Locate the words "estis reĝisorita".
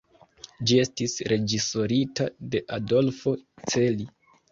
0.83-2.27